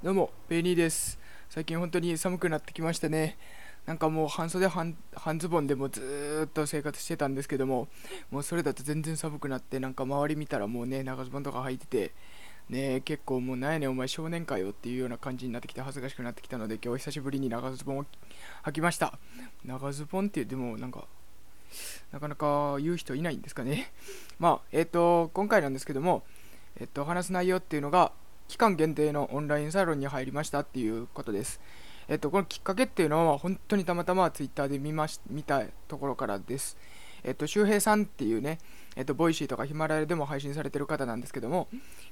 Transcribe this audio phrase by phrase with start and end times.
[0.00, 1.18] どうも、ベニーです。
[1.50, 3.36] 最近本当に寒くなってきましたね。
[3.84, 4.94] なんかもう半袖半
[5.40, 7.88] ズボンでもずーっと生活してたんですけども、
[8.30, 12.12] もうそれだと全然寒くなって、なんか周り見たらもうね、長ズボンとか履いてて、
[12.68, 18.06] ね結構もうなんやねんお前少年かよっていうような感じになってきて恥ずかしくなってきたので、今日久しぶりに長ズボンを
[18.66, 19.18] 履きました。
[19.64, 21.08] 長ズボンってでもなんか、
[22.12, 23.92] なかなか言う人いないんですかね。
[24.38, 26.22] まあ、えっ、と、今回なんですけども、
[26.78, 28.12] えっ、と、話す内容っていうのが、
[28.48, 31.60] 期間限定のオンラインサロンに入りましたっていうことです。
[32.08, 36.76] えっと、このきっかけっていうのは本当にたまたまツイッターで見まし見たところからです。
[37.22, 38.58] えっと、周平さんっていうね、
[38.96, 41.68] えっと、 Voicy とかヒマラヤでも配信されてる方なんですけども、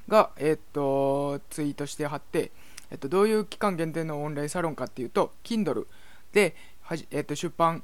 [0.08, 2.52] が、えっと、ツイートしてはって、
[2.90, 5.86] えっと、どういう期間限定のオンラインサロンかっていうと、Kindle
[6.32, 7.82] ではじ、えっと、出版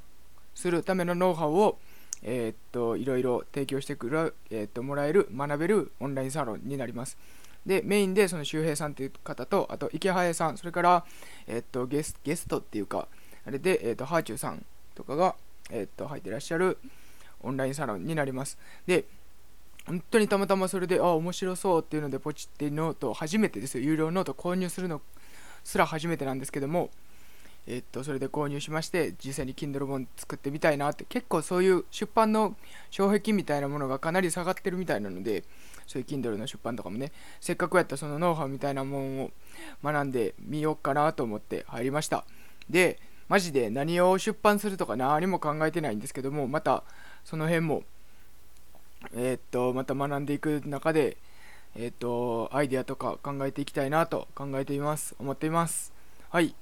[0.53, 1.79] するためのノウハウを、
[2.21, 7.17] えっと、いろいろ提供してくる、えっと、もらえる、学べるオンラインサロンになります。
[7.65, 11.05] で、メインでその周平さんっていう方と、あとイケハヤさん、それから、
[11.47, 13.07] えっと、ゲスゲストっていうか、
[13.45, 15.35] あれで、えっと、はあちゅうさんとかが、
[15.71, 16.77] えっと、入ってらっしゃる
[17.41, 18.57] オンラインサロンになります。
[18.85, 19.05] で、
[19.85, 25.01] 本当にたまたまそれで、あ、面白そうっていうので、ポチって note、初めてですよ、有料ノート購入するの
[25.63, 26.89] すら初めてなんですけども、
[27.65, 32.55] えっと、それで購入しまして、実際に Kindle 本作ってみたいなって、結構そういう出版の
[32.91, 35.43] 障壁みたいなものがかなり下がってるみたいなので、
[35.87, 39.31] そういう Kindle の出版とかもね、せっかくやったそのノウハウみたいなものを
[39.83, 42.25] 学んでみようかなと思って入りました。
[42.69, 46.83] で、マジで何を出版するとか何も考えてないんですけども、また
[47.23, 47.83] その辺も、
[49.13, 51.17] えーっと、また学んでいく中で、
[51.75, 55.15] えーっと、アイデアとか考えていきたいなと考えています。
[55.19, 55.93] 思っています。
[56.29, 56.55] はい。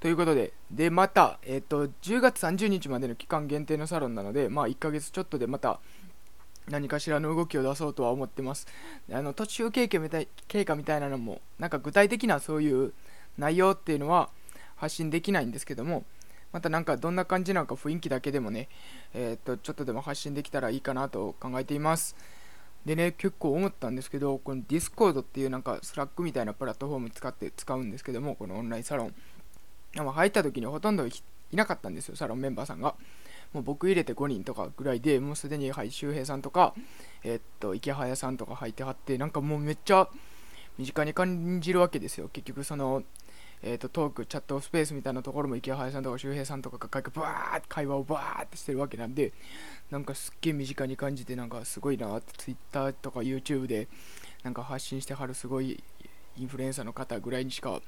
[0.00, 5.80] ということで、で、また、えーっと、10月30日までの期間限定のサロンなので、まあ、1ヶ月ちょっとでまた、
[6.70, 8.66] 何かしらの動きを出そうとは思ってます。
[9.10, 12.92] あの途中経過みたい経過みたいなのも、なんか具体的なそういう
[13.38, 14.28] 内容っていうのは
[14.76, 16.04] 発信できないんですけども、
[16.52, 18.68] またなんかどんな感じなのか雰囲気だけでもね、
[19.14, 22.14] えーっとちょっとでも発信できたらいいかなと考えています。
[22.84, 29.14] でね、結構思ったんですけど、この Discord っていうなんか Slack みたいなプラットフォーム使って使うんですけども、このオンラインサロン。
[29.94, 31.12] でも入った時にほとんどい
[31.52, 32.94] なかったんですよ、サロンメンバーさんが。
[33.52, 36.74] もう僕入れて5人とかぐらいでもうすでに、はい、周平さんとか、
[37.24, 40.08] えーっと池早さんとか入ってはってなんかもうめっちゃ
[40.76, 43.02] 身近に感じるわけですよ結局その、
[43.62, 49.32] えーっとトークチャットスペースみたいなところも池早さんとか周平さんとかがバーって会話をバーってしてるわけなんで
[49.90, 53.88] なんかすっげえ身近に感じてなんかすごいなって Twitter とか YouTube で
[54.42, 55.82] なんか発信してはるすごい
[56.36, 57.80] インフルエンサーの方ぐらいにしか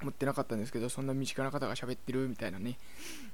[0.00, 2.78] 思ってなかったんですけどそんな身近な方が喋ってるみたいなね。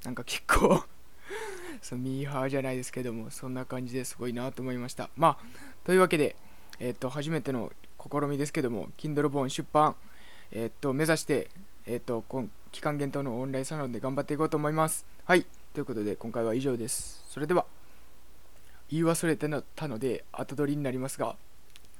[0.05, 0.85] なんか結構
[1.83, 5.11] そうミーハーじゃないですけどもそんな感じですごいなと思いました。
[5.17, 5.45] まあ
[5.85, 6.37] というわけで
[6.79, 9.97] えっ、と初めての試みですけども Kindle 本出版
[10.53, 11.51] えっ、と目指して
[11.87, 12.25] えっ、と
[12.73, 15.05] 期間限定のオンラインサロンで頑張っていこうと思います。
[15.25, 15.47] はい。
[15.75, 17.25] ということで今回は以上です。
[17.29, 17.67] それでは
[18.91, 21.37] 言い忘れてたので後取りになりますが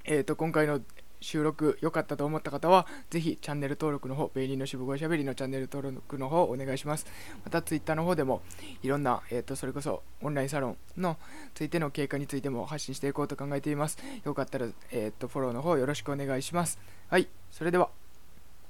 [0.05, 0.81] えっ、と今回の
[1.21, 7.07] 収録良かったと思った方は、ぜひチャンネル登録の方、ベイリーの渋語しゃべりのチャンネル登録の方お願いします。
[7.45, 8.43] またツイッターの方でも、
[8.83, 11.17] いろんな、えっ、と、それこそオンラインサロンの
[11.55, 13.99] ついての経過についても発信していこうと考えています。
[14.25, 16.79] よかったら、えっ、と、フォローの方よろしくお願いします。
[17.09, 17.91] はい、それでは。